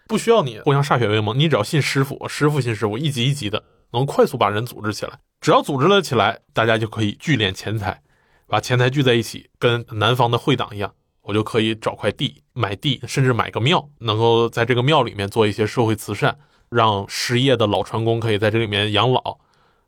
[0.07, 5.19] 不需要你互相歃血为盟，你只要信师傅，师傅信师傅，一级一级的能快速把人组织起来。
[5.41, 8.01] 只要组织了起来，大家就可以聚敛钱财，
[8.47, 10.95] 把钱财聚在一起，跟南方的会党一样。
[11.27, 19.41] 我就可以找块地买地，甚至买个庙，能够在这个庙里面做一些社会慈善，让失业的老船工可以在这里面养老，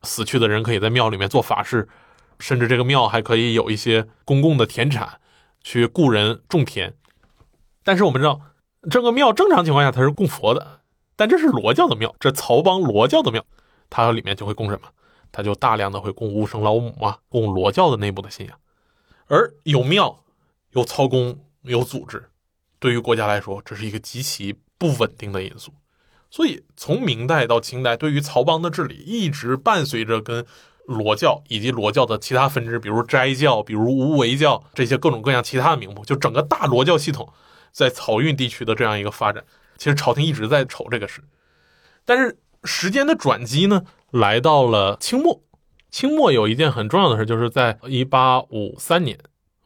[0.03, 1.89] 死去的人可以在庙里面做法事，
[2.41, 5.21] 甚至这个庙还可以有一些公共的田产，
[5.63, 6.93] 去雇人种田。
[7.85, 8.41] 但是我们知道，
[8.91, 10.81] 这个庙正常情况下它是供佛的，
[11.15, 13.45] 但这是罗教的庙，这曹邦罗教的庙，
[13.89, 14.89] 它里面就会供什么？
[15.31, 18.59] 它就大量的会供无生老母啊，供罗教的内部的信仰，
[19.29, 20.25] 而有庙。
[20.73, 22.31] 有操工，有组织，
[22.79, 25.73] 对于国家来说，这是一个极其不稳定的因素。
[26.31, 30.45] 所以，从明代到清代，对于曹邦的治理，一直伴随着跟
[30.85, 37.33] 罗教以及罗教的其他分支，比如斋教、比如无为教这些各种各样其他的名目，就整个大罗教系统
[37.73, 39.43] 在漕运地区的这样一个发展。
[39.79, 41.23] 其实朝廷一直在瞅这个事，
[42.05, 45.43] 但是时间的转机呢，来到了清末。
[45.91, 49.19] 清末有一件很重要的事，就是在一八五三年。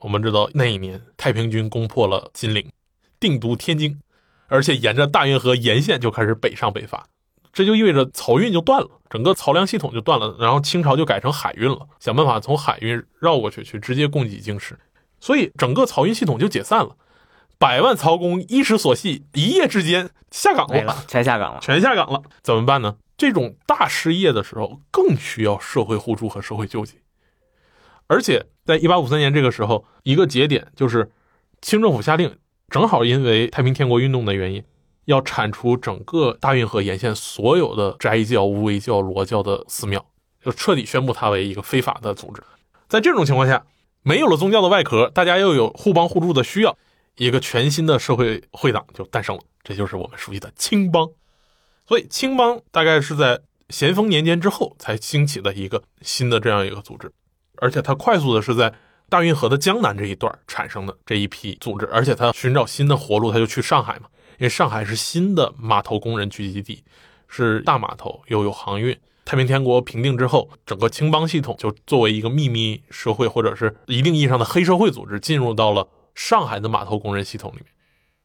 [0.02, 2.68] 我们知道那一年，太平军攻破了金陵，
[3.20, 4.00] 定都天津，
[4.48, 7.06] 而且沿着大运河沿线就开始北上北伐，
[7.52, 10.36] 这就意味着漕运就断了，整个漕粮系统就断了。
[10.40, 14.76] 然后清朝就改成海运了，想办法从海运绕过去，去直接供给京师，
[15.20, 16.96] 所以整个漕运系统就解散了。
[17.58, 22.96] 百万漕工衣食所系，一夜之间下岗了，全下岗了，全下岗了，怎么办呢？
[23.16, 26.94] 这种大失业的时候，更需要社会互助和社会救济，
[28.12, 28.46] 而且。
[28.64, 31.10] 在一八五三年这个时候，一个节点就是
[31.60, 34.62] 清政府下令，正好因为太平天国运动的原因，
[35.06, 40.06] 要铲除整个大运河沿线所有的斋教、无为教、罗教的寺庙，
[40.40, 42.40] 就彻底宣布它为一个非法的组织。
[42.86, 43.66] 在这种情况下，
[44.04, 46.78] 没有了宗教的外壳，大家又有互帮互助的需要，
[47.16, 51.10] 一个全新的社会会党就诞生了，这就是我们熟悉的青帮。
[51.84, 57.10] 所以青帮大概是在咸丰年间之后才兴起的一个新的这样一个组织，
[57.62, 58.74] 而且它快速的是在
[59.08, 66.82] 大运河的江南这一段产生的这一批组织，而且它寻找新的活路，它就去上海嘛，因为上海是新的码头工人聚集地，
[67.28, 68.98] 是大码头，又有航运。
[69.24, 77.66] 太平天国平定之后，整个青帮系统就作为一个秘密社会，或者是一定意义上的黑社会组织，进入到了上海的码头工人系统里面。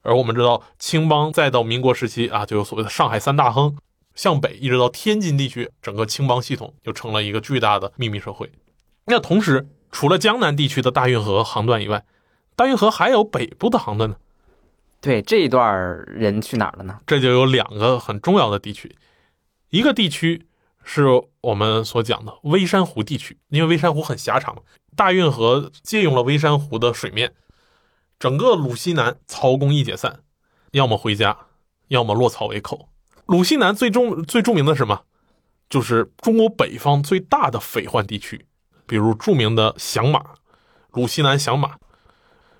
[0.01, 3.77] 而我们知道，青帮再到民国时期啊，就有所谓的上海三大亨，
[4.15, 8.49] 向北一直到天津地区，整个青帮系统就成了一个巨大的秘密社会。
[9.07, 12.05] 那同时，除了江南地区的大运河航段以外，
[12.55, 14.17] 大运河还有北部的航段呢。
[15.01, 15.75] 对，这一段
[16.07, 16.99] 人去哪儿了呢？
[17.07, 18.95] 这就有两个很重要的地区，
[19.69, 20.45] 一个地区。
[20.89, 21.03] 是
[21.41, 24.63] 我们所讲的微山湖地区，因为微山湖很狭长，
[24.95, 27.33] 大运河借用了微山湖的水面，
[28.17, 30.21] 整个鲁西南曹公一解散，
[30.71, 31.37] 要么回家，
[31.89, 32.87] 要么落草为寇。
[33.25, 35.01] 鲁西南最重最著名的是什么？
[35.69, 38.45] 就是中国北方最大的匪患地区，
[38.87, 40.23] 比如著名的响马，
[40.93, 41.75] 鲁西南响马。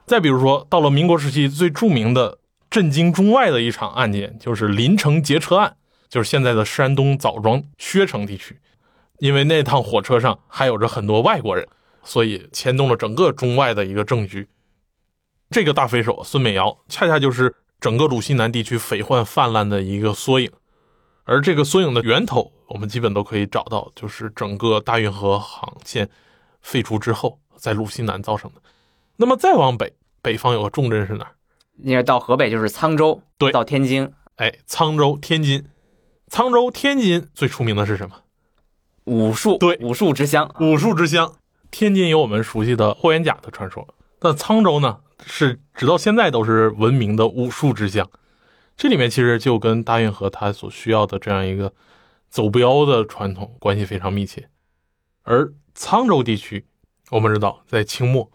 [0.05, 2.37] 再比如说，到了民国时期最著名的
[2.69, 5.77] 震惊中外的一场案件，就是临城劫车案。
[6.09, 8.61] 就是现在的山东枣庄薛城地区，
[9.19, 11.67] 因为那趟火车上还有着很多外国人，
[12.01, 14.47] 所以牵动了整个中外的一个政局。
[15.49, 20.49] 这个大匪首孙美瑶，恰恰就是整个鲁西南地区匪患泛滥的一个缩影。
[21.27, 26.09] 而这个缩影的源头，我们基本都可以找到，就是整个大运河航线
[26.61, 28.61] 废除之后，在鲁西南造成的。
[29.17, 31.35] 那么再往北，北方有个重镇是哪儿？
[31.83, 34.09] 应该到河北就是沧州，对，到天津。
[34.37, 35.65] 哎，沧州、天津。
[36.31, 38.15] 沧州、天津最出名的是什么？
[39.03, 41.33] 武术，对，武术之乡，武术之乡。
[41.71, 43.85] 天津有我们熟悉的霍元甲的传说，
[44.21, 48.09] 那沧州呢，是直到现在都是闻名的武术之乡。
[48.77, 51.73] 这里面其实就跟大运河它所需要的这样一个
[52.29, 54.49] 走镖的传统关系非常密切。
[55.23, 56.67] 而沧州地区，
[57.09, 58.31] 我们知道，在清末，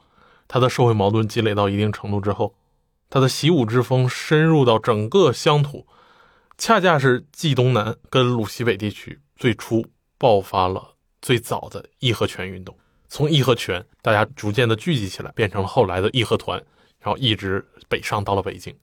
[0.49, 2.57] 它的社会矛盾积累到一定程度之后，
[3.09, 5.87] 它的习武之风深入到整个乡土。
[6.59, 9.87] 恰恰是冀东南跟鲁西北地区最初
[10.19, 12.77] 爆发了最早的义和拳运动，
[13.09, 16.61] 从义和拳大家逐渐的聚集起来，变成了后来的义和团，
[16.99, 18.77] 然后一直北上到了北京。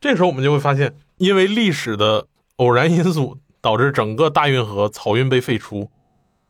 [0.00, 5.90] 这时候我们就会发现，因为历史的偶然因素，导致整个大运河漕运被废除，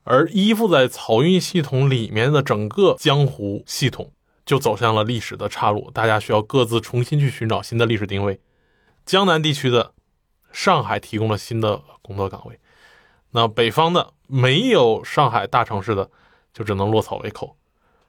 [0.04, 4.12] 而依附在漕运系统里面的整个江湖系统
[4.46, 8.40] 就走向了历史的岔路，大家需要各自重新去寻找新的历史定位。
[9.04, 9.92] 江南地区的。
[10.52, 12.58] 上海提供了新的工作岗位，
[13.30, 16.10] 那北方的没有上海大城市的，
[16.52, 17.56] 就只能落草为寇。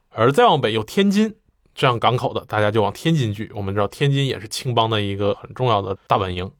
[0.08, 1.36] 而再往北有天津
[1.74, 3.50] 这样港口的，大家就往天津聚。
[3.54, 6.50] 我们知道天津也是青帮的一个很重要的大本营。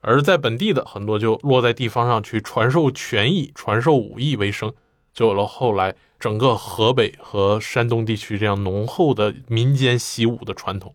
[0.00, 4.72] 而在本地的很多就落在地方上去传授拳艺、传授武艺为生，
[5.12, 10.94] 就有了后来整个河北和山东地区这样浓厚的民间习武的传统。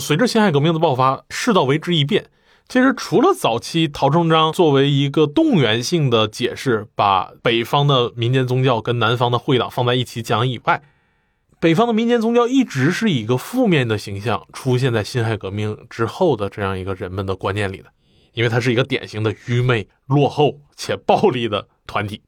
[0.00, 2.26] 随着辛亥革命的爆发，世道为之一变。
[2.66, 10.82] 其实，除了早期陶成章作为一个动员性的解释，把北方的民间宗教跟南方的会党放在一起讲以外，
[11.64, 17.86] 北方的民间宗教一直是以一个负面的形象出现在辛亥革命之后的这样一个人们的观念里的，
[18.34, 22.20] 因为它是一个典型的愚昧、落后且暴力的团体。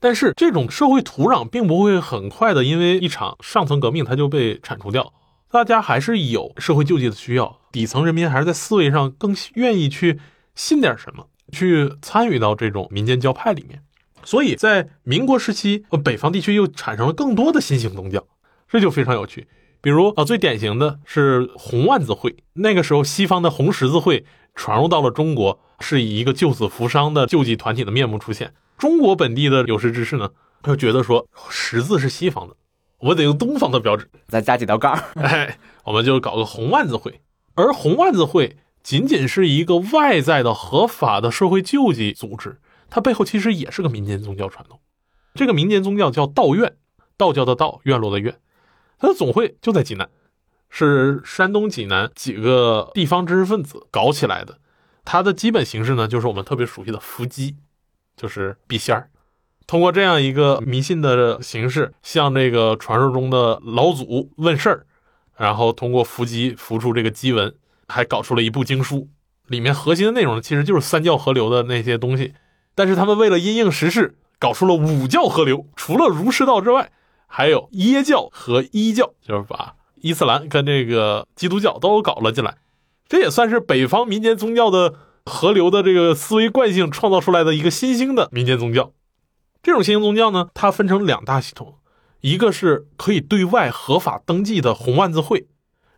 [0.00, 5.14] 但是，这种社会土壤并不会很快的因为一场上层革命它就被铲除掉。
[5.48, 10.18] 大家还是有社会救济的需要，底层人民还是在思维上更愿意去
[10.56, 13.80] 信点什么，去参与到这种民间教派里面。
[14.24, 18.26] 所以在民国时期，呃，北方地区又产生了更多的新型宗教，
[18.72, 19.46] 这就非常有趣。
[19.82, 22.34] 比如啊，最典型的是红万字会。
[22.54, 28.54] 那个时候，西方的红十字会传入到了中国，是以一个救死扶伤的救济团体的面目出现。
[28.78, 30.30] 中国本地的有识之士呢，
[30.62, 32.56] 就觉得说十字是西方的。
[33.00, 34.98] 我得用东方的标志，再加几道杠。
[35.20, 37.20] 哎，我们就搞个红万字会，
[37.54, 42.58] 而红万字会仅仅是一个外在的合法的社会救济组织，
[42.88, 44.80] 它背后其实也是个民间宗教传统。
[45.34, 46.76] 这个民间宗教叫道院，
[47.18, 48.38] 道教的道，院落的院。
[49.02, 50.08] 它的总会就在济南，
[50.70, 54.60] 是山东济南几个地方知识分子搞起来的。
[55.04, 57.56] 它的基本形式呢，就是我们特别熟悉的伏击，
[58.16, 59.10] 就是辟仙儿。
[59.66, 64.86] 通过这样一个迷信的形式，向这个传说中的老祖问事儿，
[65.36, 67.52] 然后通过伏击伏出这个机文，
[67.88, 69.08] 还搞出了一部经书。
[69.48, 72.34] 里面核心的内容其实就是三教合流的那些东西，
[72.76, 75.66] 但是他们为了因应时事，搞出了五教合流。
[75.74, 76.92] 除了儒释道之外，
[77.34, 82.58] 还有耶教和伊教，就是把伊斯兰跟这个基督教都搞了进来。
[83.08, 84.92] 这也算是北方民间宗教的
[85.24, 88.92] 河流的这个思维惯性创造出来的一个新兴的民间宗教。
[89.62, 91.76] 这种新兴宗教呢，它分成两大系统，
[92.20, 95.46] 一个是可以对外合法登记的红万字会，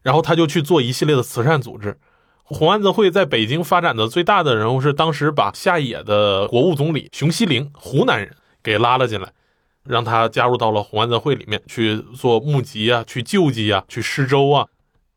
[0.03, 1.99] 然后他就去做一系列的慈善组织。
[2.45, 9.33] 红万字会在北京发展的最大的人物是当时把下野的国务总理熊希龄，湖南人给拉了进来，
[9.87, 14.67] 让他加入到了红万字会里面去做募集啊，去救济啊，去施粥啊。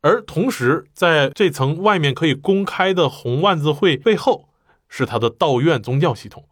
[0.00, 4.48] 而同时，在这层外面可以公开的红万字会背后，
[4.88, 6.44] 是他的道院宗教系统。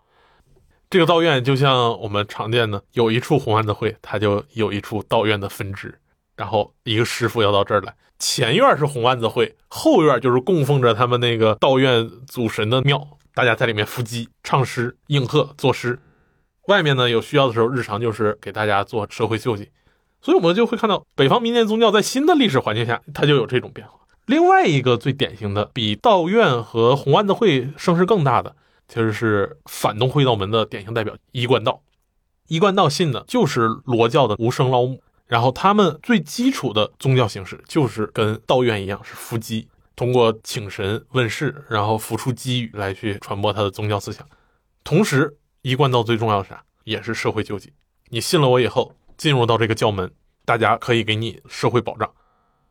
[0.89, 5.99] 这个道院就像我们常见的，有一处红万字会，它就有一处道院的分支。
[6.37, 15.99] 然后一个师傅要到这儿来，前院是红万字会，后院就是供奉着他们那个道院祖神的庙，大家在里面伏击、唱诗、应和、作诗。
[16.69, 19.71] 外面呢有需要的时候，日常就是给大家做社会救济。
[20.21, 23.95] 所以我们就会看到，北方民间宗教在新的历史环境下，它就有这种变化。
[24.27, 28.57] 另外一个最典型的，比道院和红万字会声势更大的，
[28.89, 31.83] 其实是反动会道门的典型代表一贯道。
[32.49, 35.01] 一贯道信的就是罗教的无声老母。
[35.27, 44.25] 然后他们最基础的宗教形式就是跟道院一样，是伏击，通过请神问世，然后浮出机语来去传播他的宗教思想。
[44.85, 45.37] 同时，
[45.67, 46.63] 一贯道最重要是啥？
[46.85, 47.73] 也是社会救济。
[48.11, 50.13] 你信了我以后，进入到这个教门，
[50.45, 52.09] 大家可以给你社会保障。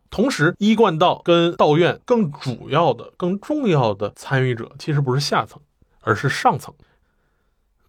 [0.09, 5.61] 同时，一贯道跟道院更主要的、更重要的参与者，其实不是下层，
[5.99, 6.73] 而是上层。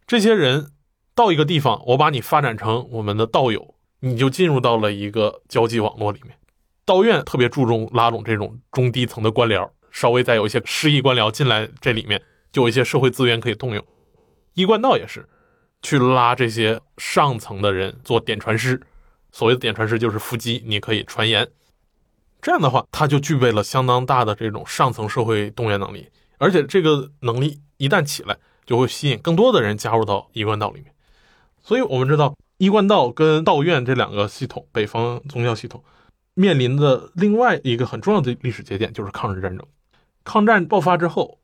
[0.08, 0.72] 这些人
[1.14, 3.76] 到一个地方，我把你发展成我们的道友。
[4.00, 6.36] 你就进入到了一个交际网络里面，
[6.84, 13.86] 道院特别注重拉拢这种中低层的官僚，稍微再有一些失意官僚进来，这里面就有一些社会资源可以动用。
[14.56, 15.24] 一贯道也是
[15.82, 18.82] 去拉这些上层的人做点传师，
[19.30, 21.48] 所谓的点传师就是伏击，你可以传言。
[22.42, 28.36] 这样的话，他就具备了相当大的这种上层社会动员能力，而且这个能力一旦起来，
[28.66, 30.92] 就会吸引更多的人加入到一贯道里面。
[31.62, 32.34] 所以我们知道。
[32.58, 35.84] 一贯道跟道院这两个系统，北方宗教系统
[36.32, 39.66] 面临的另外一个很重要的历史节点就是抗日战争。
[40.24, 41.38] 抗战爆发之后，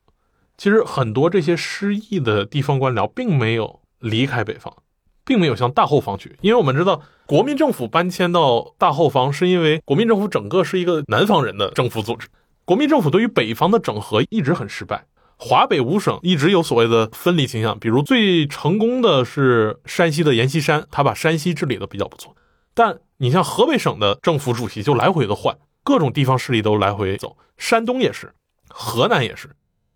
[0.63, 4.73] 其实很多这些失意的地方官僚并没有离开北方，
[5.25, 12.29] 并没有向大后方去，因为我们知道国民政府搬迁到大后方，是因为国民政府整个是一个南方人的政府组织，
[12.65, 15.05] 国民政府对于北方的整合一直很失败。
[15.37, 22.37] 华北五省一直有所谓的分离倾向，比如最成功的是山西的阎锡山，他把山西治理的比较不错。
[22.73, 28.33] 但你像河北省的政府主席就来回的换，各种地方势力都来回走，山东也是，
[28.69, 29.51] 河南也是。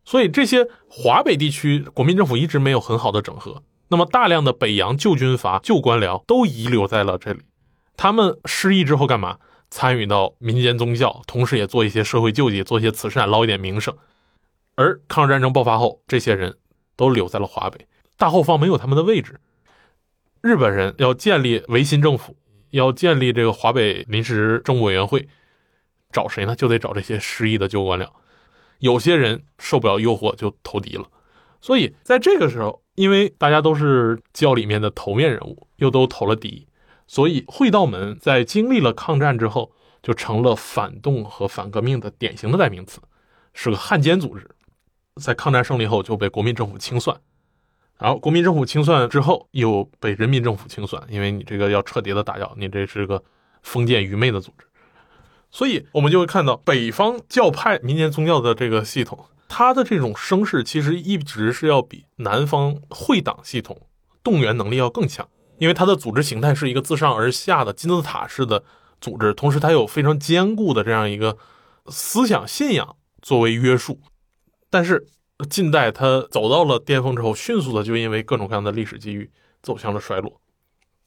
[0.06, 3.62] 所以这些华北地区国民政府一直没有很好的整合。
[3.88, 7.40] 那么大量的北洋旧军阀、旧官僚都遗留在了这里，
[7.96, 9.38] 他们失意之后干嘛？
[9.68, 13.94] 参与到民间宗教，同时也做一些社会救济，做一些慈善，捞一点名声。
[14.76, 16.56] 而抗日战争爆发后，这些人
[16.96, 17.86] 都留在了华北，
[18.16, 19.40] 大后方没有他们的位置。
[20.40, 22.36] 日本人要建立维新政府，
[22.70, 25.28] 要建立这个华北临时政务委员会，
[26.12, 26.54] 找谁呢？
[26.54, 28.08] 就得找这些失意的旧官僚。
[28.78, 31.04] 有些人受不了诱惑就投敌了。
[31.60, 36.68] 所以在这个时候，因为大家都是教里面的头面人物，又都投了敌，
[37.06, 39.72] 所以会道门在经历了抗战之后，
[40.02, 43.00] 就成了反动和反革命的典型的代名词，
[43.52, 44.48] 是个汉奸组织。
[45.16, 47.18] 在抗战胜利后就被国民政府清算，
[47.98, 53.24] 然后国民政府清算之后又被人民政府清算，因为你这个要彻底的打掉，你这是个
[53.62, 54.66] 封建愚昧的组织，
[55.56, 63.80] 所以我们就会看到北方教派民间宗教的这个系统，它的这种声势其实一直是要比南方会党系统
[64.22, 65.26] 动员能力要更强，
[65.56, 68.62] 因为它的组织形态是一个自上而下的金字塔式的
[69.00, 71.38] 组织，同时它有非常坚固的这样一个
[71.86, 74.02] 思想信仰作为约束。
[74.68, 75.06] 但是
[75.48, 79.30] 近代它走到了巅峰之后，迅速的就因为各种各样的历史机遇
[79.62, 80.38] 走向了衰落。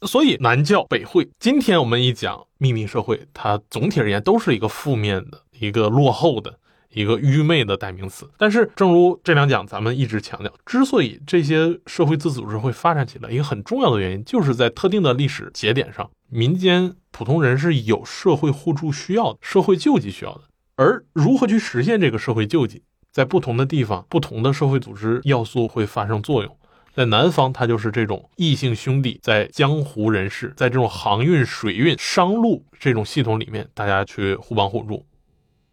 [0.07, 6.57] 所以南教北会，今天我们一讲秘密社会，它总体而言都是一个负面的、一个落后的、
[6.93, 8.29] 一个愚昧的代名词。
[8.37, 20.43] 但是，正如这两讲咱们一直强调，之所以这些社会自组织会发展起来，一个很重要的原因，就是在特定的历史节点上，民间普通人是有社会互助需要的、社会救济需要的，
[20.77, 22.83] 而如何去实现这个社会救济？
[23.11, 26.55] 在不同的地方，不同的社会组织要素会发生作用。
[26.93, 35.05] 在南方，它就是这种异姓兄弟，在江湖人士，在这种航运、水运、商路这种系统里面，大家去互帮互助。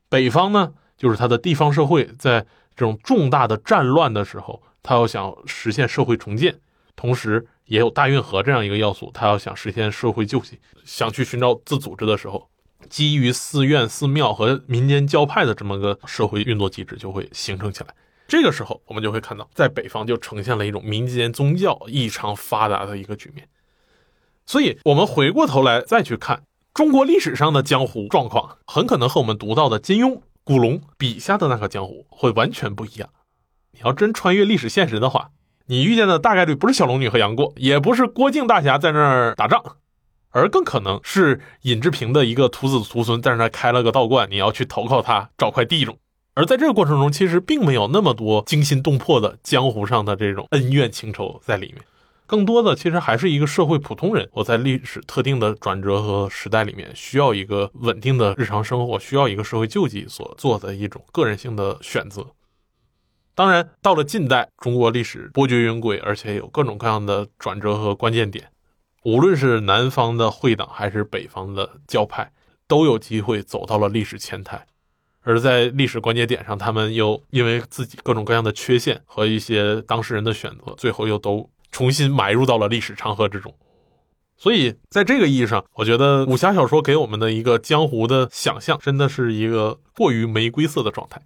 [0.08, 2.40] 北方呢，就是它的地方社会，在
[2.76, 6.54] 这种重大的战乱的时候，他要想实现社会重建，
[6.94, 12.48] 同时也有大运河这样一个要素，他要想实现社会救济，想去寻找自组织的时候。
[12.88, 17.88] 基于寺院、寺庙和民间教派的这么个社会运作机制就会形成起来。
[18.28, 23.48] 这个时候，我们就会看到，在北方就呈现了一种民间宗教异常发达的一个局面。
[24.44, 26.42] 所以，我们回过头来再去看
[26.74, 33.08] 中国历史上的江湖状况，很可能和我们读到的金庸、古龙笔下的那个江湖会完全不一样。
[33.72, 35.30] 你要真穿越历史现实的话，
[35.66, 39.62] 你遇见的大概率不是小龙女和杨过，也不是郭靖大侠在那儿打仗，
[40.30, 45.98] 而更可能是尹志平的一个徒子徒孙在那儿开了个道观，你要去投靠他，找块地种。
[46.36, 51.82] 而在这个过程中，其实并没有那么多惊心动魄的江湖上的这种恩怨情仇在里面，
[52.26, 62.26] 更多的其实还是一个社会普通人，我在历史特定的转折和时代里面，需要一个稳定的日常生活，需要一个社会救济所做的一种个人性的选择。
[63.34, 68.50] 当然，到了近代，中国历史波谲云诡，而且有各种各样的转折和关键点，
[69.04, 72.30] 无论是南方的会党还是北方的教派，
[72.68, 74.66] 都有机会走到了历史前台。
[75.26, 83.52] 而在历史关节点上，他们又因为自己各种各样的缺陷和一些当事人的选择，最后又都重新埋入到了历史长河之中。
[84.36, 91.20] 所以，在这个意义上，我觉得武侠小说给我们的一个江湖的想象，真的是一个过于玫瑰色的状态。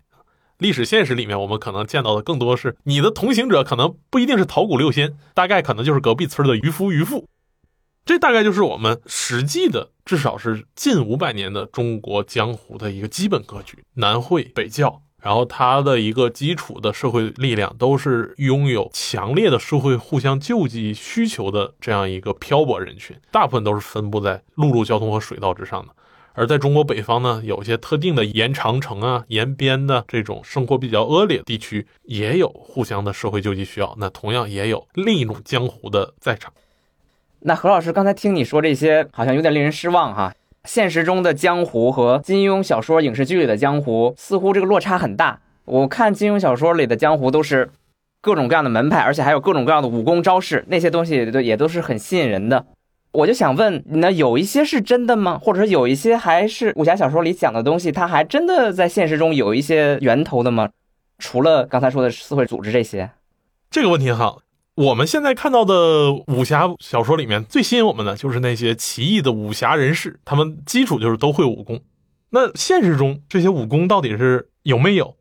[0.56, 7.26] 历史现实里面，我们可能见到的更多是你的同行者，可能不一定是桃谷六仙，大概可能就是隔壁村的渔夫渔妇。
[8.04, 13.84] 这大概就是我们实际的，至少是近五百年的中国江湖的一个基本格局。
[13.94, 25.94] 南会北教，然后它的一个基础的社会力量，都是拥有强烈的社会互相救济需求的这样一个漂泊人群，大部分都是分布在陆路交通和水道之上的。
[26.32, 33.94] 而在中国北方呢，有些特定的沿长城啊、沿边的这种生活比较恶劣地区，也有互相的社会救济需要。
[33.98, 36.52] 那同样也有另一种江湖的在场。
[37.42, 40.34] 那何老师刚才听你说这些，好像有点令人失望哈。
[40.64, 45.40] 现实中的江湖和金庸小说、影视剧里的江湖，似乎这个落差很大。
[45.64, 47.70] 我看金庸小说里的江湖都是
[48.20, 52.66] 各种各样的门派，而且还有各种各样的武功招式，那些东西都也都是很吸引人的。
[53.12, 55.40] 我就想问，那有一些是真的吗？
[55.42, 60.68] 或者说有一些还是武侠小说里讲的东西，它还真的在现实中有一些源头的吗？
[61.18, 63.10] 除了刚才说的四会组织这些，
[63.70, 64.42] 这个问题好。
[64.76, 71.80] 我们现在看到的武侠小说里面最吸引我们的就是那些奇异的武侠人士，他们基础就是都会武功。
[72.30, 75.16] 那现实中这些武功到底是有没有？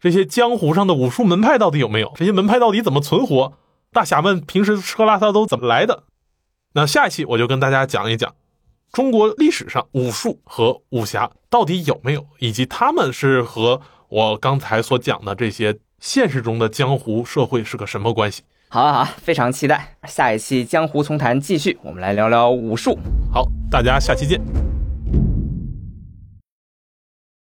[0.00, 2.12] 这些江湖上的武术门派到底有没有？
[2.16, 3.52] 这些门派到底怎么存活？
[3.92, 6.04] 大侠们平时吃喝拉撒都怎么来的？
[6.72, 8.34] 那下一期我就跟大家讲一讲
[8.90, 18.42] 中国历史上武术和武侠到底有没有，以及他们是和我刚才所讲的这些现实中的江湖社会是个什么关系。
[18.74, 22.98] 好啊，好啊，非常期待下一期《江湖丛谈》继续，我们来聊聊武术。
[23.32, 24.40] 好，大家下期见。